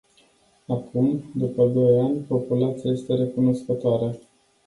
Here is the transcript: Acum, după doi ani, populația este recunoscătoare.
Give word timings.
Acum, 0.67 1.23
după 1.35 1.67
doi 1.67 1.99
ani, 1.99 2.17
populația 2.19 2.91
este 2.91 3.13
recunoscătoare. 3.15 4.19